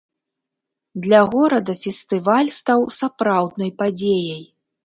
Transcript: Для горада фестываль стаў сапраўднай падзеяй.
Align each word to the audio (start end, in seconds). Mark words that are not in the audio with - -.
Для 1.07 1.19
горада 1.33 1.75
фестываль 1.83 2.49
стаў 2.59 2.79
сапраўднай 2.99 3.71
падзеяй. 3.83 4.43